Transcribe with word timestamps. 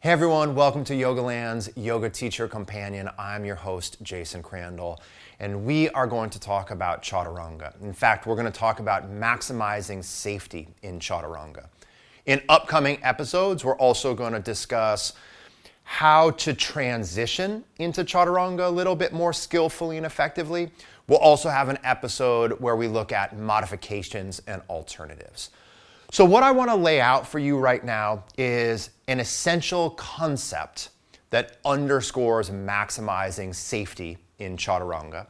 Hey 0.00 0.12
everyone, 0.12 0.54
welcome 0.54 0.84
to 0.84 0.94
Yogaland's 0.94 1.70
Yoga 1.74 2.10
Teacher 2.10 2.46
Companion. 2.46 3.08
I'm 3.18 3.46
your 3.46 3.56
host, 3.56 3.96
Jason 4.02 4.42
Crandell, 4.42 4.98
and 5.40 5.64
we 5.64 5.88
are 5.88 6.06
going 6.06 6.28
to 6.30 6.38
talk 6.38 6.70
about 6.70 7.02
Chaturanga. 7.02 7.72
In 7.80 7.94
fact, 7.94 8.26
we're 8.26 8.34
going 8.34 8.44
to 8.44 8.56
talk 8.56 8.78
about 8.78 9.10
maximizing 9.10 10.04
safety 10.04 10.68
in 10.82 11.00
Chaturanga. 11.00 11.68
In 12.26 12.42
upcoming 12.50 12.98
episodes, 13.02 13.64
we're 13.64 13.76
also 13.76 14.14
going 14.14 14.34
to 14.34 14.38
discuss 14.38 15.14
how 15.84 16.30
to 16.32 16.52
transition 16.52 17.64
into 17.78 18.04
Chaturanga 18.04 18.66
a 18.66 18.70
little 18.70 18.96
bit 18.96 19.14
more 19.14 19.32
skillfully 19.32 19.96
and 19.96 20.04
effectively. 20.04 20.70
We'll 21.08 21.18
also 21.20 21.48
have 21.48 21.70
an 21.70 21.78
episode 21.82 22.60
where 22.60 22.76
we 22.76 22.86
look 22.86 23.12
at 23.12 23.36
modifications 23.38 24.42
and 24.46 24.60
alternatives. 24.68 25.48
So, 26.16 26.24
what 26.24 26.42
I 26.42 26.50
want 26.50 26.70
to 26.70 26.76
lay 26.76 26.98
out 26.98 27.26
for 27.26 27.38
you 27.38 27.58
right 27.58 27.84
now 27.84 28.24
is 28.38 28.88
an 29.06 29.20
essential 29.20 29.90
concept 29.90 30.88
that 31.28 31.58
underscores 31.62 32.48
maximizing 32.48 33.54
safety 33.54 34.16
in 34.38 34.56
Chaturanga. 34.56 35.26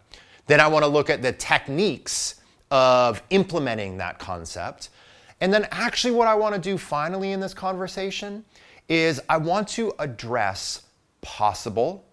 Then, 0.46 0.60
I 0.60 0.68
want 0.68 0.84
to 0.84 0.86
look 0.86 1.10
at 1.10 1.22
the 1.22 1.32
techniques 1.32 2.36
of 2.70 3.20
implementing 3.30 3.96
that 3.96 4.20
concept. 4.20 4.90
And 5.40 5.52
then, 5.52 5.66
actually, 5.72 6.12
what 6.12 6.28
I 6.28 6.36
want 6.36 6.54
to 6.54 6.60
do 6.60 6.78
finally 6.78 7.32
in 7.32 7.40
this 7.40 7.52
conversation 7.52 8.44
is 8.88 9.20
I 9.28 9.38
want 9.38 9.66
to 9.70 9.92
address 9.98 10.82
possible, 11.20 12.04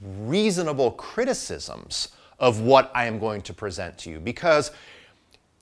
reasonable 0.00 0.92
criticisms 0.92 2.10
of 2.38 2.60
what 2.60 2.92
I 2.94 3.06
am 3.06 3.18
going 3.18 3.42
to 3.42 3.52
present 3.52 3.98
to 3.98 4.10
you 4.10 4.20
because 4.20 4.70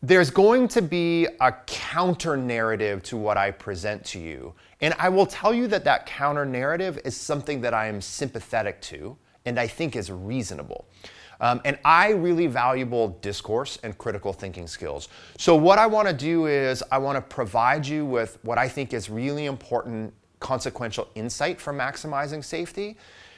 there's 0.02 0.30
going 0.30 0.68
to 0.68 0.82
be 0.82 1.26
a 1.40 1.52
counter 1.66 2.36
narrative 2.36 3.02
to 3.04 3.16
what 3.16 3.36
I 3.36 3.50
present 3.50 4.04
to 4.06 4.20
you. 4.20 4.54
And 4.80 4.94
I 4.98 5.08
will 5.08 5.26
tell 5.26 5.52
you 5.52 5.66
that 5.68 5.84
that 5.84 6.06
counter 6.06 6.46
narrative 6.46 7.00
is 7.04 7.16
something 7.16 7.60
that 7.62 7.74
I 7.74 7.88
am 7.88 8.00
sympathetic 8.00 8.80
to 8.82 9.16
and 9.44 9.58
I 9.58 9.66
think 9.66 9.96
is 9.96 10.10
reasonable. 10.10 10.86
Um, 11.40 11.60
and 11.64 11.78
I 11.84 12.10
really 12.10 12.46
valuable 12.46 13.08
discourse 13.20 13.78
and 13.82 13.96
critical 13.96 14.32
thinking 14.32 14.66
skills. 14.66 15.08
So, 15.36 15.54
what 15.54 15.78
I 15.78 15.86
want 15.86 16.08
to 16.08 16.14
do 16.14 16.46
is, 16.46 16.82
I 16.90 16.98
want 16.98 17.16
to 17.16 17.22
provide 17.22 17.86
you 17.86 18.04
with 18.04 18.38
what 18.42 18.58
I 18.58 18.68
think 18.68 18.92
is 18.92 19.08
really 19.08 19.46
important 19.46 20.12
consequential 20.40 21.08
insight 21.14 21.60
for 21.60 21.72
maximizing 21.72 22.44
safety. 22.44 22.96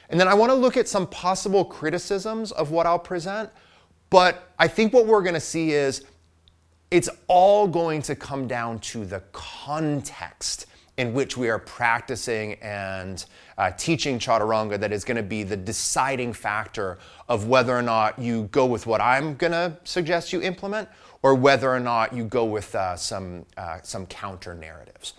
And 0.09 0.19
then 0.19 0.27
I 0.27 0.33
want 0.33 0.49
to 0.49 0.55
look 0.55 0.77
at 0.77 0.87
some 0.87 1.07
possible 1.07 1.63
criticisms 1.63 2.51
of 2.51 2.71
what 2.71 2.85
I'll 2.85 2.99
present. 2.99 3.49
But 4.09 4.51
I 4.59 4.67
think 4.67 4.93
what 4.93 5.05
we're 5.05 5.21
going 5.21 5.35
to 5.35 5.39
see 5.39 5.71
is 5.71 6.03
it's 6.91 7.09
all 7.27 7.67
going 7.67 8.01
to 8.01 8.15
come 8.15 8.47
down 8.47 8.77
to 8.79 9.05
the 9.05 9.21
context 9.31 10.65
in 10.97 11.13
which 11.13 11.37
we 11.37 11.49
are 11.49 11.57
practicing 11.57 12.53
and 12.55 13.25
uh, 13.57 13.71
teaching 13.71 14.19
chaturanga 14.19 14.77
that 14.77 14.91
is 14.91 15.05
going 15.05 15.15
to 15.15 15.23
be 15.23 15.41
the 15.41 15.55
deciding 15.55 16.33
factor 16.33 16.99
of 17.29 17.47
whether 17.47 17.75
or 17.75 17.81
not 17.81 18.19
you 18.19 18.43
go 18.51 18.65
with 18.65 18.85
what 18.85 18.99
I'm 18.99 19.35
going 19.35 19.53
to 19.53 19.77
suggest 19.85 20.33
you 20.33 20.41
implement 20.41 20.89
or 21.23 21.33
whether 21.33 21.71
or 21.73 21.79
not 21.79 22.13
you 22.13 22.25
go 22.25 22.43
with 22.43 22.75
uh, 22.75 22.97
some, 22.97 23.45
uh, 23.55 23.79
some 23.83 24.05
counter 24.07 24.53
narratives. 24.53 25.13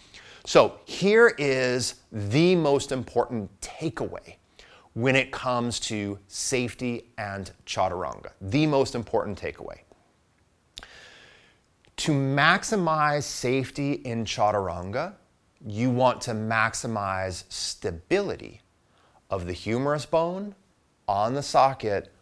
So 0.45 0.79
here 0.85 1.35
is 1.39 1.95
the 2.13 2.55
most 2.55 2.93
important 2.93 3.51
takeaway 3.61 4.37
when 4.93 5.17
it 5.17 5.33
comes 5.33 5.81
to 5.81 6.19
safety 6.29 7.09
and 7.17 7.51
chaturanga. 7.65 8.33
The 8.43 8.67
most 8.67 8.95
important 8.95 9.41
takeaway. 9.41 9.79
To 12.03 12.11
maximize 12.11 13.23
safety 13.23 13.93
in 13.93 14.25
chaturanga, 14.25 15.15
you 15.65 15.89
want 15.89 16.21
to 16.23 16.33
maximize 16.33 17.45
stability 17.49 18.61
of 19.31 19.47
the 19.47 19.53
humerus 19.53 20.05
bone 20.05 20.57
on 21.07 21.35
the 21.35 21.45
socket 21.45 22.13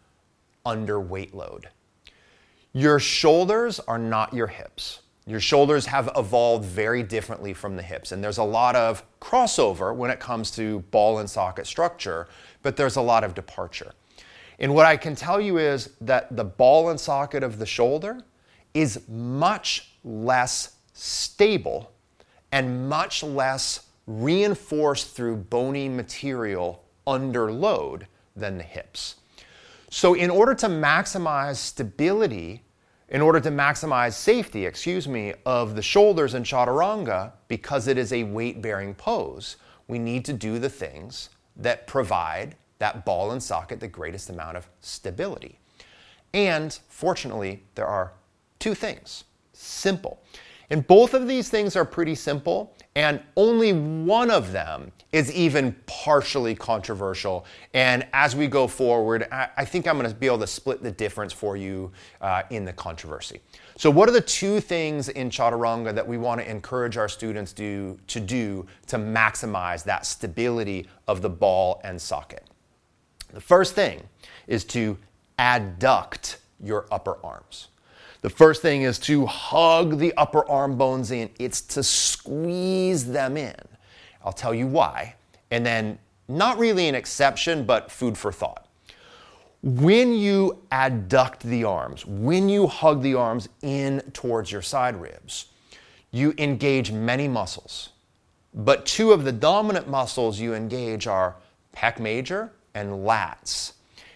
under 0.67 0.99
weight 0.99 1.33
load. 1.33 1.69
Your 2.73 2.99
shoulders 2.99 3.79
are 3.79 3.97
not 3.97 4.35
your 4.35 4.45
hips. 4.45 4.99
Your 5.25 5.39
shoulders 5.39 5.87
have 5.87 6.11
evolved 6.15 6.65
very 6.65 7.01
differently 7.01 7.51
from 7.51 7.75
the 7.75 7.81
hips, 7.81 8.11
and 8.11 8.23
there's 8.23 8.37
a 8.37 8.43
lot 8.43 8.75
of 8.75 9.03
crossover 9.19 9.95
when 9.95 10.11
it 10.11 10.19
comes 10.19 10.51
to 10.51 10.81
ball 10.91 11.17
and 11.17 11.27
socket 11.27 11.65
structure, 11.65 12.27
but 12.61 12.75
there's 12.75 12.97
a 12.97 13.01
lot 13.01 13.23
of 13.23 13.33
departure. 13.33 13.93
And 14.59 14.75
what 14.75 14.85
I 14.85 14.95
can 14.95 15.15
tell 15.15 15.41
you 15.41 15.57
is 15.57 15.89
that 16.01 16.37
the 16.37 16.45
ball 16.45 16.91
and 16.91 16.99
socket 16.99 17.41
of 17.41 17.57
the 17.57 17.65
shoulder 17.65 18.23
is 18.73 19.01
much 19.07 19.93
less 20.03 20.75
stable 20.93 21.91
and 22.51 22.89
much 22.89 23.23
less 23.23 23.87
reinforced 24.07 25.15
through 25.15 25.37
bony 25.37 25.87
material 25.87 26.83
under 27.07 27.51
load 27.51 28.07
than 28.35 28.57
the 28.57 28.63
hips. 28.63 29.15
So, 29.89 30.13
in 30.13 30.29
order 30.29 30.55
to 30.55 30.67
maximize 30.67 31.57
stability, 31.57 32.63
in 33.09 33.21
order 33.21 33.41
to 33.41 33.51
maximize 33.51 34.13
safety, 34.13 34.65
excuse 34.65 35.07
me, 35.07 35.33
of 35.45 35.75
the 35.75 35.81
shoulders 35.81 36.33
in 36.33 36.43
chaturanga, 36.43 37.33
because 37.49 37.87
it 37.87 37.97
is 37.97 38.13
a 38.13 38.23
weight 38.23 38.61
bearing 38.61 38.95
pose, 38.95 39.57
we 39.87 39.99
need 39.99 40.23
to 40.25 40.33
do 40.33 40.59
the 40.59 40.69
things 40.69 41.29
that 41.57 41.87
provide 41.87 42.55
that 42.79 43.05
ball 43.05 43.31
and 43.31 43.43
socket 43.43 43.81
the 43.81 43.87
greatest 43.87 44.29
amount 44.29 44.55
of 44.55 44.69
stability. 44.79 45.59
And 46.33 46.77
fortunately, 46.87 47.63
there 47.75 47.85
are 47.85 48.13
two 48.61 48.75
things 48.75 49.25
simple. 49.51 50.21
And 50.69 50.87
both 50.87 51.13
of 51.13 51.27
these 51.27 51.49
things 51.49 51.75
are 51.75 51.83
pretty 51.83 52.15
simple, 52.15 52.73
and 52.95 53.21
only 53.35 53.73
one 53.73 54.31
of 54.31 54.53
them 54.53 54.93
is 55.11 55.29
even 55.33 55.75
partially 55.85 56.55
controversial. 56.55 57.45
And 57.73 58.07
as 58.13 58.37
we 58.37 58.47
go 58.47 58.67
forward, 58.67 59.27
I 59.31 59.65
think 59.65 59.85
I'm 59.85 59.97
going 59.99 60.09
to 60.09 60.15
be 60.15 60.27
able 60.27 60.39
to 60.39 60.47
split 60.47 60.81
the 60.81 60.91
difference 60.91 61.33
for 61.33 61.57
you 61.57 61.91
uh, 62.21 62.43
in 62.51 62.63
the 62.63 62.71
controversy. 62.71 63.41
So, 63.75 63.91
what 63.91 64.07
are 64.07 64.13
the 64.13 64.21
two 64.21 64.61
things 64.61 65.09
in 65.09 65.29
Chaturanga 65.29 65.93
that 65.93 66.07
we 66.07 66.17
want 66.17 66.39
to 66.39 66.49
encourage 66.49 66.95
our 66.95 67.09
students 67.09 67.51
do, 67.51 67.99
to 68.07 68.21
do 68.21 68.65
to 68.87 68.95
maximize 68.97 69.83
that 69.83 70.05
stability 70.05 70.87
of 71.05 71.21
the 71.21 71.29
ball 71.29 71.81
and 71.83 72.01
socket? 72.01 72.45
The 73.33 73.41
first 73.41 73.75
thing 73.75 74.03
is 74.47 74.63
to 74.65 74.97
adduct 75.37 76.37
your 76.63 76.85
upper 76.91 77.17
arms. 77.25 77.67
The 78.21 78.29
first 78.29 78.61
thing 78.61 78.83
is 78.83 78.99
to 78.99 79.25
hug 79.25 79.97
the 79.97 80.13
upper 80.15 80.47
arm 80.49 80.77
bones 80.77 81.11
in, 81.11 81.29
it's 81.39 81.61
to 81.61 81.83
squeeze 81.83 83.11
them 83.11 83.35
in. 83.35 83.55
I'll 84.23 84.31
tell 84.33 84.53
you 84.53 84.67
why. 84.67 85.15
And 85.49 85.65
then, 85.65 85.97
not 86.27 86.57
really 86.59 86.87
an 86.87 86.95
exception, 86.95 87.65
but 87.65 87.91
food 87.91 88.17
for 88.17 88.31
thought. 88.31 88.67
When 89.63 90.13
you 90.13 90.59
adduct 90.71 91.39
the 91.39 91.63
arms, 91.63 92.05
when 92.05 92.47
you 92.47 92.67
hug 92.67 93.01
the 93.01 93.15
arms 93.15 93.49
in 93.61 94.01
towards 94.13 94.51
your 94.51 94.61
side 94.61 94.99
ribs, 94.99 95.47
you 96.11 96.33
engage 96.37 96.91
many 96.91 97.27
muscles. 97.27 97.89
But 98.53 98.85
two 98.85 99.11
of 99.11 99.23
the 99.23 99.31
dominant 99.31 99.87
muscles 99.87 100.39
you 100.39 100.53
engage 100.53 101.07
are 101.07 101.35
pec 101.75 101.99
major 101.99 102.51
and 102.73 103.05
lats. 103.05 103.73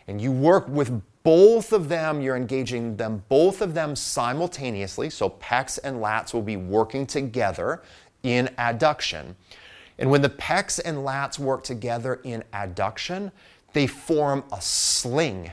And 0.08 0.22
you 0.22 0.32
work 0.32 0.68
with 0.68 1.02
both 1.26 1.74
of 1.74 1.90
them, 1.90 2.22
you're 2.22 2.36
engaging 2.36 2.96
them, 2.98 3.24
both 3.30 3.62
of 3.62 3.74
them 3.74 3.96
simultaneously. 3.96 5.10
So 5.10 5.32
pecs 5.32 5.80
and 5.84 5.98
lats 5.98 6.36
will 6.36 6.44
be 6.44 6.56
working 6.56 7.08
together 7.08 7.82
in 8.22 8.48
adduction. 8.60 9.34
And 9.98 10.12
when 10.12 10.22
the 10.22 10.30
pecs 10.30 10.80
and 10.86 11.00
lats 11.00 11.40
work 11.40 11.64
together 11.64 12.22
in 12.24 12.44
adduction, 12.54 13.32
they 13.74 13.88
form 13.88 14.44
a 14.54 14.62
sling 14.62 15.52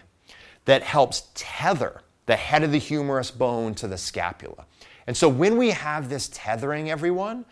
that 0.66 0.82
helps 0.82 1.28
tether 1.34 2.02
the 2.26 2.36
head 2.36 2.62
of 2.62 2.70
the 2.70 2.78
humerus 2.78 3.30
bone 3.30 3.74
to 3.76 3.88
the 3.88 3.96
scapula. 3.96 4.66
And 5.06 5.16
so 5.16 5.26
when 5.26 5.56
we 5.56 5.70
have 5.70 6.10
this 6.10 6.28
tethering, 6.34 6.90
everyone, 6.90 7.46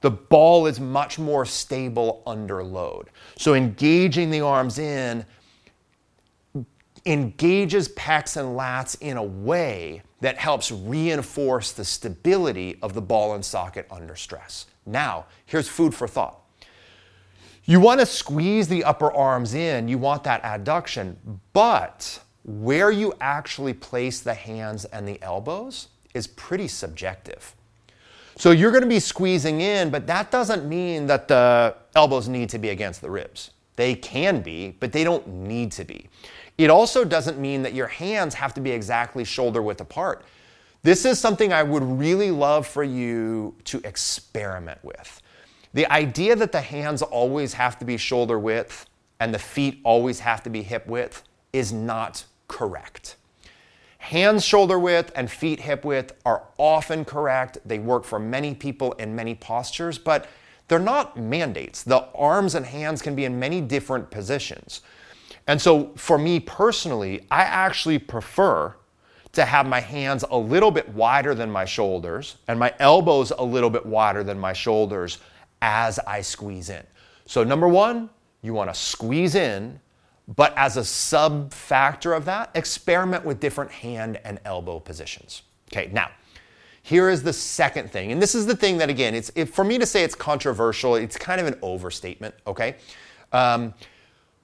the 0.00 0.12
ball 0.12 0.66
is 0.66 0.78
much 0.78 1.18
more 1.18 1.44
stable 1.44 2.22
under 2.24 2.62
load. 2.62 3.10
So 3.36 3.54
engaging 3.54 4.30
the 4.30 4.42
arms 4.42 4.78
in 4.78 5.26
engages 7.06 7.88
pecs 7.90 8.36
and 8.36 8.56
lats 8.58 8.96
in 9.00 9.16
a 9.16 9.22
way 9.22 10.02
that 10.20 10.38
helps 10.38 10.70
reinforce 10.72 11.72
the 11.72 11.84
stability 11.84 12.78
of 12.80 12.94
the 12.94 13.02
ball 13.02 13.34
and 13.34 13.44
socket 13.44 13.86
under 13.90 14.16
stress. 14.16 14.66
Now, 14.86 15.26
here's 15.46 15.68
food 15.68 15.94
for 15.94 16.08
thought. 16.08 16.40
You 17.64 17.80
want 17.80 18.00
to 18.00 18.06
squeeze 18.06 18.68
the 18.68 18.84
upper 18.84 19.12
arms 19.12 19.54
in, 19.54 19.88
you 19.88 19.98
want 19.98 20.24
that 20.24 20.42
adduction, 20.42 21.16
but 21.52 22.20
where 22.44 22.90
you 22.90 23.14
actually 23.20 23.72
place 23.72 24.20
the 24.20 24.34
hands 24.34 24.84
and 24.86 25.08
the 25.08 25.20
elbows 25.22 25.88
is 26.12 26.26
pretty 26.26 26.68
subjective. 26.68 27.54
So 28.36 28.50
you're 28.50 28.70
going 28.70 28.82
to 28.82 28.88
be 28.88 29.00
squeezing 29.00 29.60
in, 29.60 29.90
but 29.90 30.06
that 30.08 30.30
doesn't 30.30 30.68
mean 30.68 31.06
that 31.06 31.28
the 31.28 31.74
elbows 31.94 32.28
need 32.28 32.50
to 32.50 32.58
be 32.58 32.70
against 32.70 33.00
the 33.00 33.10
ribs. 33.10 33.50
They 33.76 33.94
can 33.94 34.40
be, 34.40 34.76
but 34.78 34.92
they 34.92 35.04
don't 35.04 35.26
need 35.26 35.72
to 35.72 35.84
be. 35.84 36.08
It 36.56 36.70
also 36.70 37.04
doesn't 37.04 37.38
mean 37.38 37.62
that 37.62 37.74
your 37.74 37.88
hands 37.88 38.34
have 38.34 38.54
to 38.54 38.60
be 38.60 38.70
exactly 38.70 39.24
shoulder 39.24 39.60
width 39.60 39.80
apart. 39.80 40.24
This 40.82 41.04
is 41.04 41.18
something 41.18 41.52
I 41.52 41.62
would 41.62 41.82
really 41.82 42.30
love 42.30 42.66
for 42.66 42.84
you 42.84 43.56
to 43.64 43.80
experiment 43.84 44.78
with. 44.84 45.22
The 45.72 45.90
idea 45.90 46.36
that 46.36 46.52
the 46.52 46.60
hands 46.60 47.02
always 47.02 47.54
have 47.54 47.78
to 47.80 47.84
be 47.84 47.96
shoulder 47.96 48.38
width 48.38 48.86
and 49.18 49.34
the 49.34 49.38
feet 49.38 49.80
always 49.82 50.20
have 50.20 50.42
to 50.44 50.50
be 50.50 50.62
hip 50.62 50.86
width 50.86 51.24
is 51.52 51.72
not 51.72 52.24
correct. 52.48 53.16
Hands 53.98 54.44
shoulder 54.44 54.78
width 54.78 55.10
and 55.16 55.30
feet 55.30 55.60
hip 55.60 55.84
width 55.84 56.12
are 56.26 56.42
often 56.58 57.04
correct. 57.04 57.58
They 57.64 57.78
work 57.78 58.04
for 58.04 58.18
many 58.18 58.54
people 58.54 58.92
in 58.92 59.16
many 59.16 59.34
postures, 59.34 59.98
but 59.98 60.28
they're 60.68 60.78
not 60.78 61.16
mandates. 61.16 61.82
The 61.82 62.06
arms 62.14 62.54
and 62.54 62.66
hands 62.66 63.00
can 63.00 63.14
be 63.14 63.24
in 63.24 63.38
many 63.38 63.62
different 63.62 64.10
positions. 64.10 64.82
And 65.46 65.60
so 65.60 65.92
for 65.96 66.18
me 66.18 66.40
personally, 66.40 67.26
I 67.30 67.42
actually 67.42 67.98
prefer 67.98 68.74
to 69.32 69.44
have 69.44 69.66
my 69.66 69.80
hands 69.80 70.24
a 70.30 70.38
little 70.38 70.70
bit 70.70 70.88
wider 70.90 71.34
than 71.34 71.50
my 71.50 71.64
shoulders 71.64 72.36
and 72.48 72.58
my 72.58 72.72
elbows 72.78 73.32
a 73.36 73.44
little 73.44 73.70
bit 73.70 73.84
wider 73.84 74.22
than 74.22 74.38
my 74.38 74.52
shoulders 74.52 75.18
as 75.60 75.98
I 76.00 76.20
squeeze 76.20 76.70
in. 76.70 76.84
So, 77.26 77.42
number 77.42 77.68
one, 77.68 78.10
you 78.42 78.54
want 78.54 78.72
to 78.72 78.78
squeeze 78.78 79.34
in, 79.34 79.80
but 80.36 80.54
as 80.56 80.76
a 80.76 80.84
sub 80.84 81.52
factor 81.52 82.12
of 82.12 82.24
that, 82.26 82.50
experiment 82.54 83.24
with 83.24 83.40
different 83.40 83.70
hand 83.70 84.20
and 84.24 84.38
elbow 84.44 84.78
positions. 84.78 85.42
Okay, 85.72 85.90
now, 85.92 86.10
here 86.82 87.08
is 87.08 87.22
the 87.22 87.32
second 87.32 87.90
thing, 87.90 88.12
and 88.12 88.20
this 88.20 88.34
is 88.34 88.46
the 88.46 88.54
thing 88.54 88.76
that, 88.78 88.90
again, 88.90 89.14
it's 89.14 89.32
it, 89.34 89.46
for 89.46 89.64
me 89.64 89.78
to 89.78 89.86
say 89.86 90.04
it's 90.04 90.14
controversial, 90.14 90.94
it's 90.96 91.16
kind 91.16 91.40
of 91.40 91.46
an 91.46 91.58
overstatement, 91.62 92.34
okay? 92.46 92.76
Um, 93.32 93.74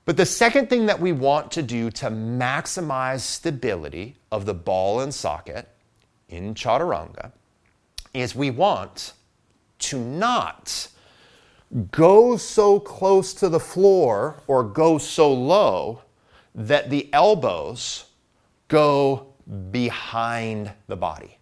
but 0.04 0.16
the 0.16 0.26
second 0.26 0.68
thing 0.68 0.86
that 0.86 1.00
we 1.00 1.12
want 1.12 1.50
to 1.52 1.62
do 1.62 1.90
to 1.90 2.06
maximize 2.10 3.20
stability 3.20 4.16
of 4.32 4.46
the 4.46 4.54
ball 4.54 5.00
and 5.00 5.14
socket 5.14 5.68
in 6.28 6.54
chaturanga 6.54 7.32
is 8.14 8.34
we 8.34 8.50
want 8.50 9.12
to 9.78 9.98
not 9.98 10.88
go 11.92 12.36
so 12.36 12.80
close 12.80 13.32
to 13.34 13.48
the 13.48 13.60
floor 13.60 14.42
or 14.46 14.64
go 14.64 14.98
so 14.98 15.32
low 15.32 16.02
that 16.54 16.90
the 16.90 17.08
elbows 17.12 18.06
go 18.68 19.26
behind 19.70 20.72
the 20.88 20.96
body. 20.96 21.38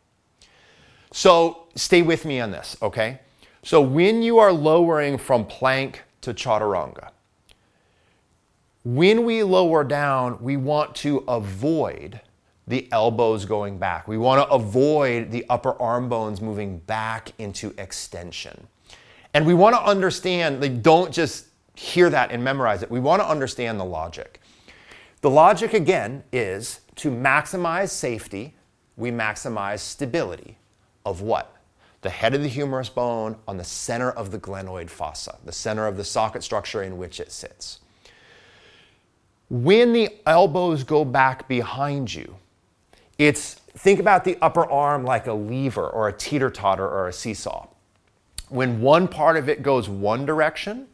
So 1.12 1.66
stay 1.74 2.02
with 2.02 2.24
me 2.24 2.40
on 2.40 2.50
this, 2.50 2.76
okay? 2.82 3.20
So 3.62 3.80
when 3.80 4.22
you 4.22 4.38
are 4.38 4.52
lowering 4.52 5.18
from 5.18 5.46
plank 5.46 6.02
to 6.20 6.34
chaturanga, 6.34 7.10
when 8.84 9.24
we 9.24 9.42
lower 9.42 9.84
down, 9.84 10.38
we 10.40 10.56
want 10.56 10.94
to 10.96 11.18
avoid 11.28 12.20
the 12.66 12.90
elbows 12.92 13.44
going 13.44 13.78
back. 13.78 14.06
We 14.06 14.18
want 14.18 14.46
to 14.46 14.54
avoid 14.54 15.30
the 15.30 15.44
upper 15.48 15.80
arm 15.80 16.08
bones 16.08 16.40
moving 16.40 16.78
back 16.78 17.32
into 17.38 17.74
extension. 17.78 18.66
And 19.34 19.46
we 19.46 19.54
want 19.54 19.74
to 19.74 19.82
understand, 19.82 20.60
like, 20.60 20.82
don't 20.82 21.12
just 21.12 21.46
hear 21.74 22.10
that 22.10 22.30
and 22.30 22.42
memorize 22.42 22.82
it. 22.82 22.90
We 22.90 23.00
want 23.00 23.22
to 23.22 23.28
understand 23.28 23.80
the 23.80 23.84
logic. 23.84 24.40
The 25.20 25.30
logic, 25.30 25.74
again, 25.74 26.24
is 26.32 26.80
to 26.96 27.10
maximize 27.10 27.90
safety, 27.90 28.54
we 28.96 29.10
maximize 29.10 29.78
stability 29.80 30.58
of 31.06 31.22
what? 31.22 31.54
The 32.02 32.10
head 32.10 32.34
of 32.34 32.42
the 32.42 32.48
humerus 32.48 32.88
bone 32.88 33.36
on 33.46 33.56
the 33.56 33.64
center 33.64 34.10
of 34.10 34.30
the 34.30 34.38
glenoid 34.38 34.90
fossa, 34.90 35.38
the 35.44 35.52
center 35.52 35.86
of 35.86 35.96
the 35.96 36.04
socket 36.04 36.42
structure 36.42 36.82
in 36.82 36.98
which 36.98 37.18
it 37.18 37.32
sits. 37.32 37.80
When 39.50 39.92
the 39.92 40.10
elbows 40.26 40.84
go 40.84 41.04
back 41.04 41.48
behind 41.48 42.12
you, 42.12 42.36
it's 43.18 43.54
think 43.54 43.98
about 43.98 44.24
the 44.24 44.36
upper 44.42 44.70
arm 44.70 45.04
like 45.04 45.26
a 45.26 45.32
lever 45.32 45.88
or 45.88 46.08
a 46.08 46.12
teeter 46.12 46.50
totter 46.50 46.86
or 46.86 47.08
a 47.08 47.12
seesaw. 47.12 47.66
When 48.50 48.80
one 48.80 49.08
part 49.08 49.36
of 49.36 49.48
it 49.48 49.62
goes 49.62 49.88
one 49.88 50.26
direction, 50.26 50.86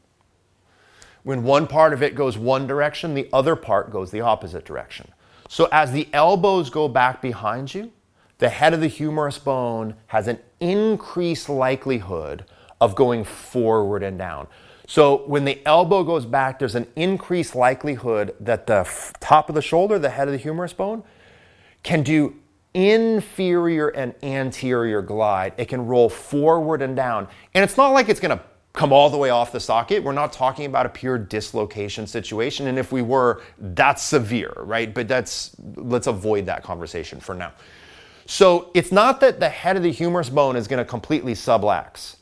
when 1.24 1.42
one 1.42 1.66
part 1.66 1.92
of 1.92 2.02
it 2.02 2.14
goes 2.14 2.36
one 2.36 2.66
direction, 2.66 3.14
the 3.14 3.28
other 3.32 3.56
part 3.56 3.90
goes 3.90 4.10
the 4.10 4.20
opposite 4.20 4.64
direction. 4.64 5.10
So 5.48 5.68
as 5.72 5.92
the 5.92 6.08
elbows 6.12 6.70
go 6.70 6.86
back 6.88 7.22
behind 7.22 7.74
you, 7.74 7.92
the 8.38 8.48
head 8.48 8.74
of 8.74 8.80
the 8.80 8.88
humerus 8.88 9.38
bone 9.38 9.94
has 10.08 10.28
an 10.28 10.38
increased 10.60 11.48
likelihood 11.48 12.44
of 12.80 12.94
going 12.94 13.24
forward 13.24 14.02
and 14.02 14.18
down. 14.18 14.46
So 14.86 15.26
when 15.26 15.44
the 15.44 15.60
elbow 15.66 16.04
goes 16.04 16.26
back, 16.26 16.58
there's 16.58 16.74
an 16.74 16.86
increased 16.94 17.54
likelihood 17.54 18.34
that 18.40 18.66
the 18.66 18.80
f- 18.80 19.12
top 19.20 19.48
of 19.48 19.54
the 19.54 19.62
shoulder, 19.62 19.98
the 19.98 20.10
head 20.10 20.28
of 20.28 20.32
the 20.32 20.38
humerus 20.38 20.72
bone, 20.72 21.02
can 21.82 22.02
do 22.02 22.36
inferior 22.74 23.88
and 23.88 24.14
anterior 24.22 25.00
glide. 25.00 25.54
It 25.56 25.68
can 25.68 25.86
roll 25.86 26.08
forward 26.08 26.82
and 26.82 26.94
down. 26.94 27.28
And 27.54 27.64
it's 27.64 27.76
not 27.76 27.90
like 27.90 28.08
it's 28.08 28.20
going 28.20 28.36
to 28.36 28.44
come 28.74 28.92
all 28.92 29.08
the 29.08 29.16
way 29.16 29.30
off 29.30 29.52
the 29.52 29.60
socket. 29.60 30.02
We're 30.02 30.12
not 30.12 30.32
talking 30.32 30.66
about 30.66 30.84
a 30.84 30.88
pure 30.88 31.16
dislocation 31.16 32.06
situation. 32.06 32.66
And 32.66 32.76
if 32.76 32.90
we 32.90 33.02
were, 33.02 33.42
that's 33.58 34.02
severe, 34.02 34.52
right? 34.56 34.92
But 34.92 35.06
that's, 35.06 35.54
let's 35.76 36.08
avoid 36.08 36.46
that 36.46 36.64
conversation 36.64 37.20
for 37.20 37.34
now. 37.34 37.52
So 38.26 38.70
it's 38.74 38.90
not 38.90 39.20
that 39.20 39.38
the 39.38 39.48
head 39.48 39.76
of 39.76 39.82
the 39.82 39.92
humerus 39.92 40.28
bone 40.28 40.56
is 40.56 40.66
going 40.66 40.78
to 40.78 40.84
completely 40.84 41.34
sublux, 41.34 42.16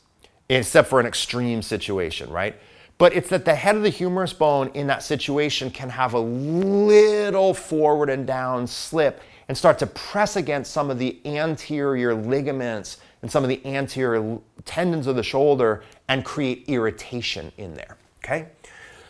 except 0.57 0.89
for 0.89 0.99
an 0.99 1.05
extreme 1.05 1.61
situation, 1.61 2.29
right? 2.29 2.55
But 2.97 3.13
it's 3.13 3.29
that 3.29 3.45
the 3.45 3.55
head 3.55 3.75
of 3.75 3.83
the 3.83 3.89
humerus 3.89 4.33
bone 4.33 4.69
in 4.73 4.87
that 4.87 5.03
situation 5.03 5.71
can 5.71 5.89
have 5.89 6.13
a 6.13 6.19
little 6.19 7.53
forward 7.53 8.09
and 8.09 8.25
down 8.25 8.67
slip 8.67 9.21
and 9.47 9.57
start 9.57 9.79
to 9.79 9.87
press 9.87 10.35
against 10.35 10.71
some 10.71 10.89
of 10.89 10.99
the 10.99 11.19
anterior 11.25 12.13
ligaments 12.13 12.97
and 13.21 13.31
some 13.31 13.43
of 13.43 13.49
the 13.49 13.65
anterior 13.65 14.39
tendons 14.65 15.07
of 15.07 15.15
the 15.15 15.23
shoulder 15.23 15.83
and 16.07 16.23
create 16.23 16.65
irritation 16.67 17.51
in 17.57 17.73
there. 17.73 17.97
Okay? 18.23 18.47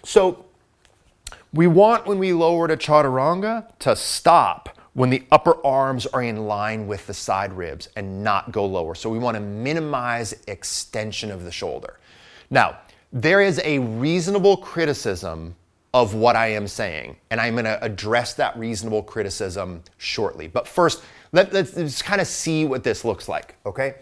So 0.04 0.45
we 1.54 1.68
want 1.68 2.06
when 2.07 2.19
we 2.19 2.34
lower 2.34 2.68
to 2.68 2.78
chaturanga 2.78 3.78
to 3.80 3.95
stop 3.95 4.69
when 4.94 5.10
the 5.10 5.24
upper 5.31 5.66
arms 5.66 6.06
are 6.07 6.22
in 6.22 6.45
line 6.45 6.88
with 6.88 7.07
the 7.07 7.13
side 7.13 7.51
ribs 7.54 7.90
and 7.95 8.24
not 8.24 8.51
go 8.51 8.66
lower. 8.66 8.94
So 8.95 9.10
we 9.10 9.18
want 9.18 9.36
to 9.36 9.42
minimize 9.42 10.34
extension 10.48 11.31
of 11.31 11.44
the 11.44 11.51
shoulder. 11.51 12.00
Now, 12.50 12.78
there 13.12 13.42
is 13.42 13.60
a 13.63 13.80
reasonable 13.80 14.57
criticism 14.57 15.56
of 15.94 16.16
what 16.16 16.36
I 16.36 16.48
am 16.48 16.68
saying. 16.68 17.18
And 17.30 17.40
I'm 17.40 17.54
going 17.54 17.66
to 17.66 17.84
address 17.84 18.34
that 18.36 18.57
reasonable 18.57 19.04
criticism 19.04 19.84
shortly. 19.98 20.48
But 20.48 20.68
first, 20.68 21.04
let, 21.31 21.54
us 21.54 21.74
just 21.74 22.04
kind 22.04 22.19
of 22.19 22.28
see 22.28 22.66
what 22.66 22.84
this 22.84 23.06
looks 23.06 23.30
like, 23.30 23.56
okay? 23.66 23.95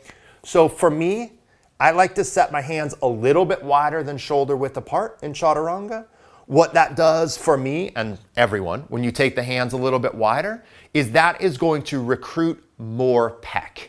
So 0.44 0.70
for 0.70 0.90
me, 0.90 1.34
I 1.80 1.92
like 1.92 2.16
to 2.16 2.24
set 2.24 2.52
my 2.52 2.62
hands 2.62 2.96
a 3.02 3.08
little 3.08 3.46
bit 3.46 3.62
wider 3.62 4.04
than 4.04 4.18
shoulder 4.18 4.56
width 4.56 4.78
apart 4.78 5.20
in 5.22 5.34
chaturanga. 5.34 6.06
What 6.52 6.74
that 6.74 6.98
does 6.98 7.38
for 7.38 7.56
me 7.56 7.94
and 7.96 8.18
everyone, 8.36 8.82
when 8.90 9.06
you 9.06 9.12
take 9.14 9.38
the 9.38 9.44
hands 9.44 9.72
a 9.72 9.78
little 9.78 10.00
bit 10.00 10.14
wider, 10.14 10.66
is 10.94 11.12
that 11.12 11.40
is 11.40 11.58
going 11.58 11.82
to 11.84 12.04
recruit 12.04 12.62
more 12.78 13.38
pec. 13.38 13.88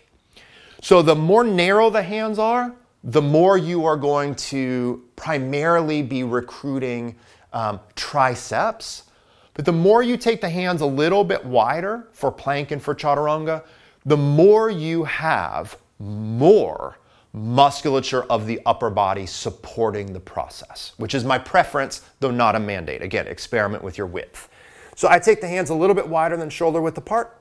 So 0.81 1.03
the 1.03 1.17
more 1.17 1.43
narrow 1.43 1.91
the 1.91 2.05
hands 2.05 2.39
are, 2.39 2.73
the 3.03 3.21
more 3.21 3.59
you 3.59 3.85
are 3.85 3.97
going 3.97 4.37
to 4.37 5.03
primarily 5.17 6.03
be 6.03 6.23
recruiting 6.23 7.17
um, 7.53 7.81
triceps. 7.97 9.07
But 9.55 9.65
the 9.65 9.73
more 9.73 10.05
you 10.05 10.17
take 10.17 10.41
the 10.41 10.49
hands 10.49 10.83
a 10.83 10.87
little 10.87 11.25
bit 11.25 11.45
wider 11.45 12.07
for 12.13 12.31
plank 12.31 12.71
and 12.71 12.81
for 12.81 12.95
chaturanga, 12.95 13.65
the 14.07 14.17
more 14.17 14.71
you 14.71 15.03
have 15.03 15.77
more 15.99 16.97
musculature 17.33 18.25
of 18.25 18.47
the 18.47 18.61
upper 18.67 18.91
body 18.91 19.25
supporting 19.27 20.13
the 20.13 20.21
process, 20.21 20.93
which 20.99 21.15
is 21.15 21.25
my 21.25 21.39
preference, 21.39 22.03
though 22.21 22.31
not 22.31 22.55
a 22.55 22.61
mandate. 22.61 23.03
Again, 23.03 23.27
experiment 23.27 23.83
with 23.83 23.97
your 23.97 24.07
width. 24.07 24.49
So 24.97 25.09
I 25.09 25.19
take 25.19 25.41
the 25.41 25.49
hands 25.49 25.71
a 25.71 25.75
little 25.75 25.95
bit 25.95 26.09
wider 26.09 26.37
than 26.37 26.51
shoulder 26.51 26.81
width 26.81 26.99
apart. 26.99 27.39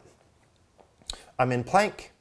I'm 1.38 1.51
in 1.51 1.63
plank. 1.63 2.13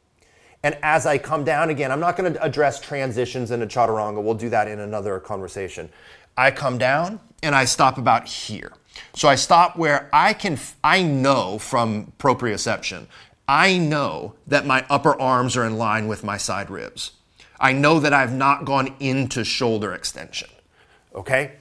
And 0.62 0.76
as 0.82 1.06
I 1.06 1.16
come 1.16 1.44
down 1.44 1.70
again, 1.70 1.90
I'm 1.90 2.00
not 2.00 2.16
going 2.16 2.32
to 2.34 2.42
address 2.42 2.80
transitions 2.80 3.50
into 3.50 3.66
chaturanga. 3.66 4.22
We'll 4.22 4.34
do 4.34 4.50
that 4.50 4.68
in 4.68 4.80
another 4.80 5.18
conversation. 5.18 5.88
I 6.36 6.50
come 6.50 6.76
down 6.76 7.20
and 7.42 7.54
I 7.54 7.64
stop 7.64 7.96
about 7.96 8.26
here. 8.26 8.72
So 9.14 9.28
I 9.28 9.36
stop 9.36 9.76
where 9.76 10.10
I 10.12 10.32
can, 10.32 10.58
I 10.84 11.02
know 11.02 11.58
from 11.58 12.12
proprioception, 12.18 13.06
I 13.48 13.78
know 13.78 14.34
that 14.46 14.66
my 14.66 14.84
upper 14.90 15.18
arms 15.20 15.56
are 15.56 15.64
in 15.64 15.78
line 15.78 16.08
with 16.08 16.22
my 16.22 16.36
side 16.36 16.70
ribs. 16.70 17.12
I 17.60 17.72
know 17.72 18.00
that 18.00 18.12
I've 18.12 18.32
not 18.32 18.64
gone 18.64 18.94
into 19.00 19.44
shoulder 19.44 19.92
extension. 19.92 20.48
Okay? 21.14 21.52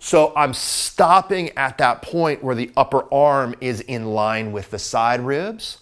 So 0.00 0.32
I'm 0.36 0.54
stopping 0.54 1.50
at 1.56 1.78
that 1.78 2.02
point 2.02 2.44
where 2.44 2.54
the 2.54 2.70
upper 2.76 3.12
arm 3.12 3.54
is 3.60 3.80
in 3.80 4.06
line 4.06 4.52
with 4.52 4.70
the 4.70 4.78
side 4.78 5.20
ribs. 5.20 5.78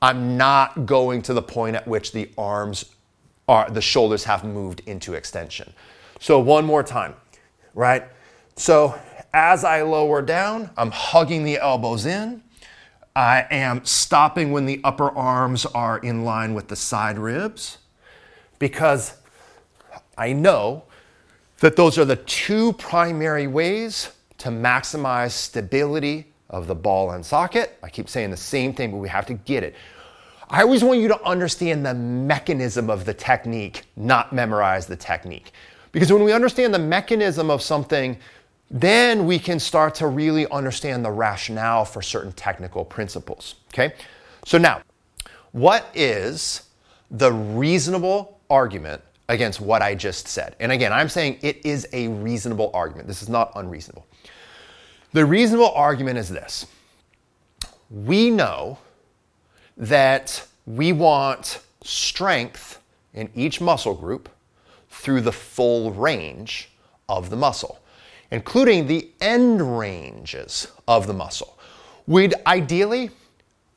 I'm 0.00 0.36
not 0.36 0.86
going 0.86 1.22
to 1.22 1.34
the 1.34 1.42
point 1.42 1.76
at 1.76 1.86
which 1.86 2.12
the 2.12 2.30
arms 2.36 2.86
are, 3.46 3.70
the 3.70 3.82
shoulders 3.82 4.24
have 4.24 4.42
moved 4.42 4.80
into 4.86 5.14
extension. 5.14 5.72
So 6.18 6.40
one 6.40 6.64
more 6.64 6.82
time 6.82 7.14
right? 7.74 8.04
So 8.56 8.98
as 9.32 9.64
I 9.64 9.82
lower 9.82 10.22
down, 10.22 10.70
I'm 10.76 10.90
hugging 10.90 11.44
the 11.44 11.58
elbows 11.58 12.06
in. 12.06 12.42
I 13.14 13.46
am 13.50 13.84
stopping 13.84 14.52
when 14.52 14.66
the 14.66 14.80
upper 14.84 15.10
arms 15.10 15.66
are 15.66 15.98
in 15.98 16.24
line 16.24 16.54
with 16.54 16.68
the 16.68 16.76
side 16.76 17.18
ribs 17.18 17.78
because 18.62 19.14
I 20.16 20.32
know 20.32 20.84
that 21.58 21.74
those 21.74 21.98
are 21.98 22.04
the 22.04 22.14
two 22.14 22.74
primary 22.74 23.48
ways 23.48 24.10
to 24.38 24.50
maximize 24.50 25.32
stability 25.32 26.28
of 26.48 26.68
the 26.68 26.74
ball 26.76 27.10
and 27.10 27.26
socket. 27.26 27.76
I 27.82 27.88
keep 27.88 28.08
saying 28.08 28.30
the 28.30 28.36
same 28.36 28.72
thing, 28.72 28.92
but 28.92 28.98
we 28.98 29.08
have 29.08 29.26
to 29.26 29.34
get 29.34 29.64
it. 29.64 29.74
I 30.48 30.62
always 30.62 30.84
want 30.84 31.00
you 31.00 31.08
to 31.08 31.20
understand 31.24 31.84
the 31.84 31.94
mechanism 31.94 32.88
of 32.88 33.04
the 33.04 33.12
technique, 33.12 33.82
not 33.96 34.32
memorize 34.32 34.86
the 34.86 34.94
technique. 34.94 35.50
Because 35.90 36.12
when 36.12 36.22
we 36.22 36.32
understand 36.32 36.72
the 36.72 36.78
mechanism 36.78 37.50
of 37.50 37.62
something, 37.62 38.16
then 38.70 39.26
we 39.26 39.40
can 39.40 39.58
start 39.58 39.96
to 39.96 40.06
really 40.06 40.46
understand 40.52 41.04
the 41.04 41.10
rationale 41.10 41.84
for 41.84 42.00
certain 42.00 42.30
technical 42.30 42.84
principles. 42.84 43.56
Okay? 43.74 43.94
So 44.46 44.56
now, 44.56 44.82
what 45.50 45.90
is 45.96 46.62
the 47.12 47.32
reasonable 47.32 48.40
argument 48.52 49.02
against 49.28 49.60
what 49.60 49.82
I 49.82 49.94
just 49.94 50.28
said? 50.28 50.54
And 50.60 50.70
again, 50.70 50.92
I'm 50.92 51.08
saying 51.08 51.38
it 51.42 51.64
is 51.64 51.88
a 51.92 52.08
reasonable 52.08 52.70
argument. 52.74 53.08
This 53.08 53.22
is 53.22 53.28
not 53.28 53.50
unreasonable. 53.56 54.06
The 55.12 55.24
reasonable 55.24 55.72
argument 55.72 56.18
is 56.18 56.28
this 56.28 56.66
we 57.90 58.30
know 58.30 58.78
that 59.76 60.46
we 60.66 60.92
want 60.92 61.60
strength 61.82 62.80
in 63.14 63.28
each 63.34 63.60
muscle 63.60 63.94
group 63.94 64.28
through 64.88 65.20
the 65.20 65.32
full 65.32 65.90
range 65.90 66.70
of 67.08 67.30
the 67.30 67.36
muscle, 67.36 67.80
including 68.30 68.86
the 68.86 69.10
end 69.20 69.78
ranges 69.78 70.68
of 70.86 71.06
the 71.06 71.12
muscle. 71.12 71.58
We'd 72.06 72.34
ideally, 72.46 73.10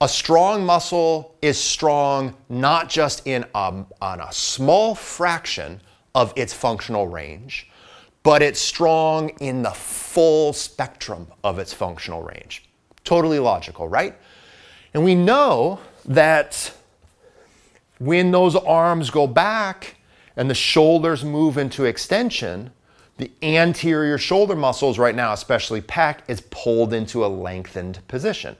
a 0.01 0.09
strong 0.09 0.65
muscle 0.65 1.35
is 1.41 1.57
strong 1.57 2.35
not 2.49 2.89
just 2.89 3.25
in 3.25 3.45
a, 3.55 3.85
on 4.01 4.19
a 4.19 4.31
small 4.31 4.93
fraction 4.93 5.81
of 6.13 6.33
its 6.35 6.53
functional 6.53 7.07
range, 7.07 7.69
but 8.23 8.41
it's 8.41 8.59
strong 8.59 9.29
in 9.39 9.61
the 9.61 9.71
full 9.71 10.51
spectrum 10.51 11.27
of 11.43 11.59
its 11.59 11.73
functional 11.73 12.23
range. 12.23 12.65
Totally 13.03 13.39
logical, 13.39 13.87
right? 13.87 14.15
And 14.93 15.03
we 15.03 15.15
know 15.15 15.79
that 16.05 16.73
when 17.99 18.31
those 18.31 18.55
arms 18.55 19.09
go 19.09 19.27
back 19.27 19.95
and 20.35 20.49
the 20.49 20.55
shoulders 20.55 21.23
move 21.23 21.57
into 21.57 21.85
extension, 21.85 22.71
the 23.17 23.31
anterior 23.41 24.17
shoulder 24.17 24.55
muscles 24.55 24.99
right 24.99 25.15
now, 25.15 25.31
especially 25.31 25.81
pec, 25.81 26.19
is 26.27 26.41
pulled 26.49 26.93
into 26.93 27.25
a 27.25 27.27
lengthened 27.27 27.99
position. 28.07 28.57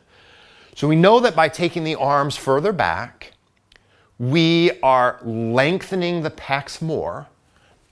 So 0.75 0.89
we 0.89 0.98
know 0.98 1.22
that 1.22 1.38
by 1.38 1.48
taking 1.48 1.86
the 1.86 1.96
arms 1.96 2.36
further 2.36 2.74
back, 2.74 3.32
we 4.20 4.72
are 4.84 5.20
lengthening 5.24 6.22
the 6.22 6.29
pecs 6.29 6.82
more. 6.82 7.27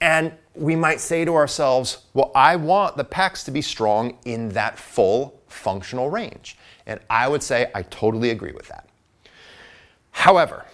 And 0.02 0.32
we 0.54 0.76
might 0.76 1.00
say 1.00 1.24
to 1.24 1.34
ourselves, 1.34 2.04
well, 2.12 2.30
I 2.34 2.56
want 2.56 2.98
the 2.98 3.04
pecs 3.04 3.42
to 3.46 3.50
be 3.50 3.62
strong 3.62 4.18
in 4.26 4.50
that 4.50 4.78
full 4.78 5.40
functional 5.48 6.10
range. 6.10 6.58
And 6.86 7.00
I 7.08 7.26
would 7.26 7.42
say 7.42 7.70
I 7.74 7.82
totally 7.82 8.30
agree 8.30 8.52
with 8.52 8.68
that. 8.68 8.86
However, 10.10 10.66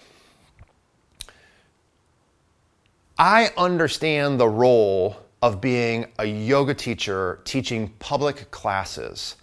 I 3.17 3.51
understand 3.55 4.37
the 4.37 4.49
role 4.49 5.15
of 5.41 5.61
being 5.61 6.07
a 6.19 6.25
yoga 6.25 6.73
teacher 6.73 7.39
teaching 7.45 7.87
public 7.99 8.51
classes 8.51 9.37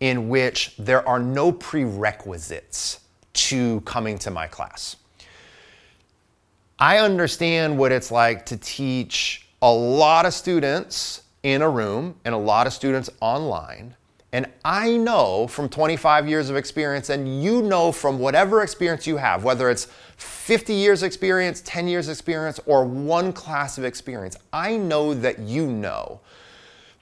in 0.00 0.28
which 0.28 0.74
there 0.78 1.06
are 1.06 1.18
no 1.18 1.52
prerequisites 1.52 3.00
to 3.32 3.80
coming 3.82 4.18
to 4.18 4.30
my 4.30 4.46
class. 4.46 4.96
I 6.78 6.98
understand 6.98 7.78
what 7.78 7.92
it's 7.92 8.10
like 8.10 8.46
to 8.46 8.56
teach 8.56 9.46
a 9.62 9.70
lot 9.70 10.24
of 10.24 10.32
students 10.32 11.22
in 11.42 11.62
a 11.62 11.68
room 11.68 12.16
and 12.24 12.34
a 12.34 12.38
lot 12.38 12.66
of 12.66 12.72
students 12.72 13.10
online 13.20 13.94
and 14.32 14.46
I 14.64 14.96
know 14.96 15.48
from 15.48 15.68
25 15.68 16.28
years 16.28 16.50
of 16.50 16.56
experience, 16.56 17.10
and 17.10 17.42
you 17.42 17.62
know 17.62 17.90
from 17.90 18.18
whatever 18.20 18.62
experience 18.62 19.06
you 19.06 19.16
have, 19.16 19.42
whether 19.42 19.68
it's 19.68 19.88
50 20.16 20.72
years 20.72 21.02
experience, 21.02 21.62
10 21.64 21.88
years 21.88 22.08
experience, 22.08 22.60
or 22.66 22.84
one 22.84 23.32
class 23.32 23.76
of 23.76 23.84
experience, 23.84 24.36
I 24.52 24.76
know 24.76 25.14
that 25.14 25.40
you 25.40 25.66
know 25.66 26.20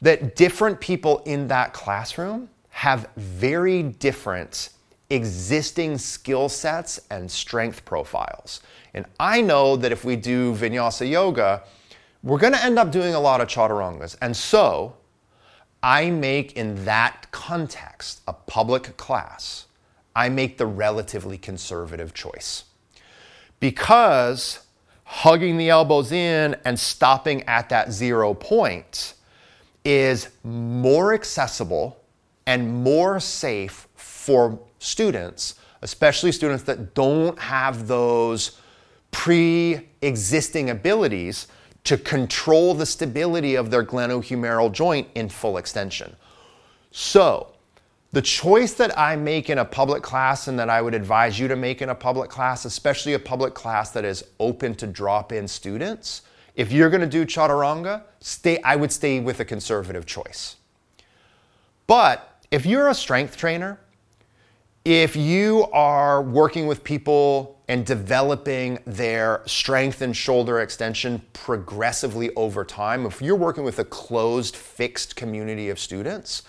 that 0.00 0.36
different 0.36 0.80
people 0.80 1.18
in 1.26 1.48
that 1.48 1.74
classroom 1.74 2.48
have 2.78 3.08
very 3.16 3.82
different 3.82 4.68
existing 5.10 5.98
skill 5.98 6.48
sets 6.48 7.00
and 7.10 7.28
strength 7.28 7.84
profiles. 7.84 8.60
And 8.94 9.04
I 9.18 9.40
know 9.40 9.74
that 9.74 9.90
if 9.90 10.04
we 10.04 10.14
do 10.14 10.54
vinyasa 10.54 11.10
yoga, 11.10 11.64
we're 12.22 12.38
going 12.38 12.52
to 12.52 12.64
end 12.64 12.78
up 12.78 12.92
doing 12.92 13.14
a 13.14 13.18
lot 13.20 13.40
of 13.40 13.48
chaturangas. 13.48 14.16
And 14.22 14.36
so, 14.36 14.94
I 15.82 16.10
make 16.10 16.52
in 16.52 16.84
that 16.84 17.26
context, 17.32 18.20
a 18.28 18.32
public 18.32 18.96
class, 18.96 19.66
I 20.14 20.28
make 20.28 20.56
the 20.56 20.66
relatively 20.66 21.36
conservative 21.36 22.14
choice. 22.14 22.62
Because 23.58 24.60
hugging 25.02 25.56
the 25.56 25.68
elbows 25.68 26.12
in 26.12 26.54
and 26.64 26.78
stopping 26.78 27.42
at 27.48 27.70
that 27.70 27.90
zero 27.90 28.34
point 28.34 29.14
is 29.84 30.28
more 30.44 31.12
accessible 31.12 31.98
and 32.48 32.82
more 32.82 33.20
safe 33.20 33.86
for 33.94 34.58
students, 34.78 35.56
especially 35.82 36.32
students 36.32 36.62
that 36.64 36.94
don't 36.94 37.38
have 37.38 37.86
those 37.86 38.58
pre 39.10 39.86
existing 40.00 40.70
abilities 40.70 41.46
to 41.84 41.98
control 41.98 42.72
the 42.72 42.86
stability 42.86 43.54
of 43.54 43.70
their 43.70 43.84
glenohumeral 43.84 44.72
joint 44.72 45.06
in 45.14 45.28
full 45.28 45.58
extension. 45.58 46.16
So, 46.90 47.52
the 48.12 48.22
choice 48.22 48.72
that 48.74 48.98
I 48.98 49.14
make 49.14 49.50
in 49.50 49.58
a 49.58 49.64
public 49.66 50.02
class 50.02 50.48
and 50.48 50.58
that 50.58 50.70
I 50.70 50.80
would 50.80 50.94
advise 50.94 51.38
you 51.38 51.48
to 51.48 51.56
make 51.56 51.82
in 51.82 51.90
a 51.90 51.94
public 51.94 52.30
class, 52.30 52.64
especially 52.64 53.12
a 53.12 53.18
public 53.18 53.52
class 53.52 53.90
that 53.90 54.06
is 54.06 54.24
open 54.40 54.74
to 54.76 54.86
drop 54.86 55.32
in 55.32 55.46
students, 55.46 56.22
if 56.56 56.72
you're 56.72 56.88
going 56.88 57.02
to 57.02 57.06
do 57.06 57.26
chaturanga, 57.26 58.04
stay 58.20 58.58
I 58.62 58.76
would 58.76 58.90
stay 58.90 59.20
with 59.20 59.38
a 59.40 59.44
conservative 59.44 60.06
choice. 60.06 60.56
But 61.86 62.37
if 62.50 62.64
you're 62.64 62.88
a 62.88 62.94
strength 62.94 63.36
trainer, 63.36 63.78
if 64.84 65.16
you 65.16 65.66
are 65.72 66.22
working 66.22 66.66
with 66.66 66.82
people 66.82 67.60
and 67.68 67.84
developing 67.84 68.78
their 68.86 69.42
strength 69.44 70.00
and 70.00 70.16
shoulder 70.16 70.60
extension 70.60 71.20
progressively 71.34 72.34
over 72.36 72.64
time, 72.64 73.04
if 73.04 73.20
you're 73.20 73.36
working 73.36 73.64
with 73.64 73.78
a 73.78 73.84
closed, 73.84 74.56
fixed 74.56 75.14
community 75.14 75.68
of 75.68 75.78
students, 75.78 76.42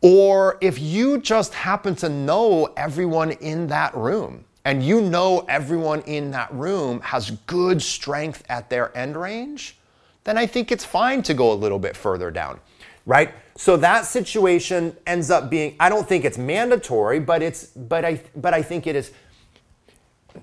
or 0.00 0.58
if 0.60 0.80
you 0.80 1.20
just 1.20 1.54
happen 1.54 1.94
to 1.94 2.08
know 2.08 2.72
everyone 2.76 3.32
in 3.32 3.68
that 3.68 3.94
room 3.94 4.44
and 4.64 4.82
you 4.82 5.00
know 5.00 5.44
everyone 5.48 6.00
in 6.02 6.32
that 6.32 6.52
room 6.52 7.00
has 7.00 7.30
good 7.46 7.80
strength 7.80 8.42
at 8.48 8.68
their 8.70 8.96
end 8.96 9.16
range, 9.16 9.76
then 10.24 10.36
I 10.36 10.46
think 10.46 10.72
it's 10.72 10.84
fine 10.84 11.22
to 11.22 11.34
go 11.34 11.52
a 11.52 11.54
little 11.54 11.78
bit 11.78 11.96
further 11.96 12.30
down, 12.30 12.58
right? 13.06 13.32
So 13.60 13.76
that 13.76 14.06
situation 14.06 14.96
ends 15.06 15.30
up 15.30 15.50
being 15.50 15.76
I 15.78 15.90
don't 15.90 16.08
think 16.08 16.24
it's 16.24 16.38
mandatory, 16.38 17.20
but 17.20 17.42
it's 17.42 17.66
but 17.66 18.06
I 18.06 18.22
but 18.34 18.54
I 18.54 18.62
think 18.62 18.86
it 18.86 18.96
is 18.96 19.12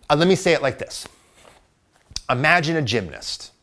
uh, 0.07 0.15
let 0.15 0.27
me 0.27 0.35
say 0.35 0.53
it 0.53 0.61
like 0.61 0.77
this 0.77 1.07
Imagine 2.29 2.75
a 2.75 2.81
gymnast. 2.83 3.53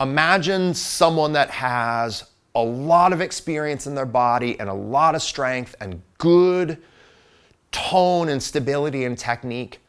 Imagine 0.00 0.72
someone 0.72 1.32
that 1.32 1.50
has 1.50 2.30
a 2.54 2.62
lot 2.62 3.12
of 3.12 3.20
experience 3.20 3.88
in 3.88 3.96
their 3.96 4.06
body 4.06 4.60
and 4.60 4.68
a 4.68 4.74
lot 4.74 5.16
of 5.16 5.22
strength 5.22 5.74
and 5.80 6.00
good 6.18 6.78
tone 7.72 8.28
and 8.28 8.40
stability 8.40 9.04
and 9.04 9.18
technique. 9.18 9.80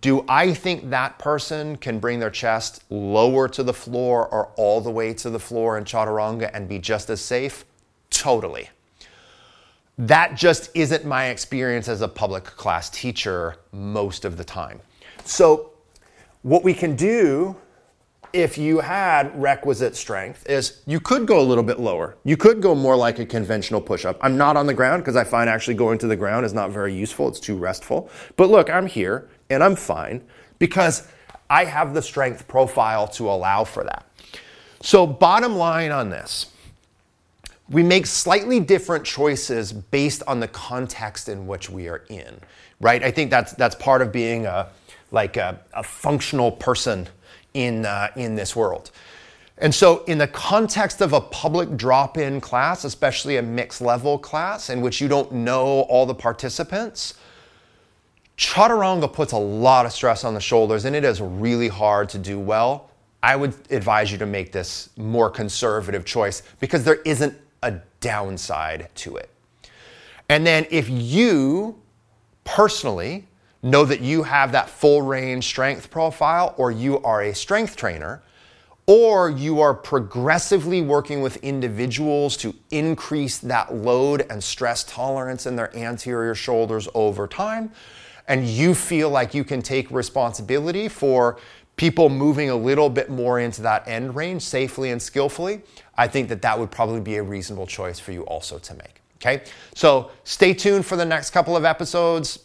Do 0.00 0.24
I 0.28 0.54
think 0.54 0.90
that 0.90 1.18
person 1.18 1.74
can 1.74 1.98
bring 1.98 2.20
their 2.20 2.30
chest 2.30 2.84
lower 2.88 3.48
to 3.48 3.64
the 3.64 3.74
floor 3.74 4.28
or 4.28 4.52
all 4.56 4.80
the 4.80 4.92
way 4.92 5.12
to 5.14 5.28
the 5.28 5.40
floor 5.40 5.76
in 5.76 5.82
chaturanga 5.82 6.52
and 6.54 6.68
be 6.68 6.78
just 6.78 7.10
as 7.10 7.20
safe? 7.20 7.64
Totally. 8.12 8.68
That 9.98 10.36
just 10.36 10.70
isn't 10.74 11.04
my 11.04 11.26
experience 11.26 11.88
as 11.88 12.00
a 12.00 12.08
public 12.08 12.44
class 12.44 12.88
teacher 12.88 13.56
most 13.72 14.24
of 14.24 14.36
the 14.36 14.44
time. 14.44 14.80
So, 15.24 15.72
what 16.42 16.64
we 16.64 16.74
can 16.74 16.96
do 16.96 17.56
if 18.32 18.56
you 18.56 18.80
had 18.80 19.30
requisite 19.40 19.94
strength 19.94 20.48
is 20.48 20.82
you 20.86 20.98
could 20.98 21.26
go 21.26 21.38
a 21.38 21.42
little 21.42 21.62
bit 21.62 21.78
lower. 21.78 22.16
You 22.24 22.36
could 22.36 22.62
go 22.62 22.74
more 22.74 22.96
like 22.96 23.18
a 23.18 23.26
conventional 23.26 23.80
push 23.80 24.04
up. 24.04 24.18
I'm 24.22 24.36
not 24.36 24.56
on 24.56 24.66
the 24.66 24.74
ground 24.74 25.02
because 25.02 25.16
I 25.16 25.24
find 25.24 25.50
actually 25.50 25.74
going 25.74 25.98
to 25.98 26.06
the 26.06 26.16
ground 26.16 26.46
is 26.46 26.54
not 26.54 26.70
very 26.70 26.94
useful, 26.94 27.28
it's 27.28 27.40
too 27.40 27.56
restful. 27.56 28.10
But 28.36 28.50
look, 28.50 28.70
I'm 28.70 28.86
here 28.86 29.28
and 29.50 29.62
I'm 29.62 29.76
fine 29.76 30.24
because 30.58 31.06
I 31.50 31.64
have 31.64 31.92
the 31.92 32.02
strength 32.02 32.48
profile 32.48 33.06
to 33.08 33.28
allow 33.28 33.64
for 33.64 33.84
that. 33.84 34.06
So, 34.80 35.06
bottom 35.06 35.56
line 35.56 35.92
on 35.92 36.08
this 36.08 36.46
we 37.68 37.82
make 37.82 38.06
slightly 38.06 38.60
different 38.60 39.04
choices 39.04 39.72
based 39.72 40.22
on 40.26 40.40
the 40.40 40.48
context 40.48 41.28
in 41.28 41.46
which 41.46 41.70
we 41.70 41.88
are 41.88 42.04
in, 42.08 42.38
right? 42.80 43.02
I 43.02 43.10
think 43.10 43.30
that's 43.30 43.52
that's 43.52 43.74
part 43.76 44.02
of 44.02 44.12
being 44.12 44.46
a 44.46 44.68
like 45.10 45.36
a, 45.36 45.60
a 45.74 45.82
functional 45.82 46.50
person 46.50 47.08
in 47.54 47.86
uh, 47.86 48.08
in 48.16 48.34
this 48.34 48.56
world. 48.56 48.90
And 49.58 49.72
so, 49.72 50.02
in 50.04 50.18
the 50.18 50.26
context 50.26 51.00
of 51.00 51.12
a 51.12 51.20
public 51.20 51.76
drop 51.76 52.18
in 52.18 52.40
class, 52.40 52.84
especially 52.84 53.36
a 53.36 53.42
mixed 53.42 53.80
level 53.80 54.18
class 54.18 54.70
in 54.70 54.80
which 54.80 55.00
you 55.00 55.08
don't 55.08 55.30
know 55.30 55.82
all 55.82 56.04
the 56.04 56.14
participants, 56.14 57.14
Chaturanga 58.36 59.12
puts 59.12 59.32
a 59.32 59.38
lot 59.38 59.86
of 59.86 59.92
stress 59.92 60.24
on 60.24 60.34
the 60.34 60.40
shoulders 60.40 60.84
and 60.84 60.96
it 60.96 61.04
is 61.04 61.20
really 61.20 61.68
hard 61.68 62.08
to 62.08 62.18
do 62.18 62.40
well. 62.40 62.90
I 63.22 63.36
would 63.36 63.54
advise 63.70 64.10
you 64.10 64.18
to 64.18 64.26
make 64.26 64.50
this 64.50 64.90
more 64.96 65.30
conservative 65.30 66.04
choice 66.04 66.42
because 66.58 66.82
there 66.82 67.00
isn't 67.04 67.38
a 67.62 67.80
downside 68.00 68.88
to 68.96 69.16
it. 69.16 69.30
And 70.28 70.46
then 70.46 70.66
if 70.70 70.88
you 70.88 71.80
personally 72.44 73.28
know 73.62 73.84
that 73.84 74.00
you 74.00 74.24
have 74.24 74.52
that 74.52 74.68
full 74.68 75.02
range 75.02 75.44
strength 75.44 75.90
profile 75.90 76.54
or 76.56 76.70
you 76.70 77.00
are 77.02 77.22
a 77.22 77.34
strength 77.34 77.76
trainer, 77.76 78.22
or 78.86 79.30
you 79.30 79.60
are 79.60 79.74
progressively 79.74 80.82
working 80.82 81.22
with 81.22 81.36
individuals 81.36 82.36
to 82.36 82.52
increase 82.72 83.38
that 83.38 83.72
load 83.72 84.26
and 84.28 84.42
stress 84.42 84.82
tolerance 84.82 85.46
in 85.46 85.54
their 85.54 85.74
anterior 85.76 86.34
shoulders 86.34 86.88
over 86.92 87.28
time, 87.28 87.70
and 88.26 88.46
you 88.46 88.74
feel 88.74 89.08
like 89.08 89.34
you 89.34 89.44
can 89.44 89.62
take 89.62 89.88
responsibility 89.90 90.88
for 90.88 91.38
people 91.76 92.08
moving 92.08 92.50
a 92.50 92.56
little 92.56 92.90
bit 92.90 93.10
more 93.10 93.40
into 93.40 93.62
that 93.62 93.86
end 93.88 94.14
range 94.14 94.42
safely 94.42 94.90
and 94.90 95.00
skillfully, 95.00 95.62
I 95.96 96.06
think 96.08 96.28
that 96.28 96.42
that 96.42 96.58
would 96.58 96.70
probably 96.70 97.00
be 97.00 97.16
a 97.16 97.22
reasonable 97.22 97.66
choice 97.66 97.98
for 97.98 98.12
you 98.12 98.22
also 98.22 98.58
to 98.58 98.74
make. 98.74 99.00
Okay, 99.16 99.44
so 99.72 100.10
stay 100.24 100.52
tuned 100.52 100.84
for 100.84 100.96
the 100.96 101.04
next 101.04 101.30
couple 101.30 101.56
of 101.56 101.64
episodes 101.64 102.40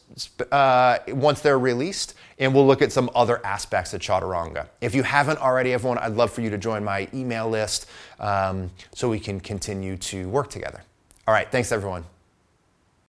uh, 0.52 1.00
once 1.08 1.42
they're 1.42 1.58
released, 1.58 2.14
and 2.38 2.54
we'll 2.54 2.68
look 2.68 2.84
at 2.84 2.92
some 2.92 3.10
other 3.16 3.44
aspects 3.44 3.96
of 3.96 4.02
Chaturanga. 4.02 4.68
If 4.80 4.94
you 4.94 5.02
haven't 5.02 5.40
already, 5.40 5.74
everyone, 5.74 5.98
I'd 5.98 6.14
love 6.14 6.32
for 6.32 6.42
you 6.42 6.52
to 6.52 6.58
join 6.58 6.84
my 6.84 7.08
email 7.16 7.50
list 7.50 7.88
um, 8.20 8.70
so 8.94 9.10
we 9.10 9.20
can 9.20 9.40
continue 9.40 9.98
to 9.98 10.30
work 10.30 10.52
together. 10.52 10.84
All 11.28 11.34
right, 11.34 11.50
thanks 11.52 11.72
everyone. 11.72 12.06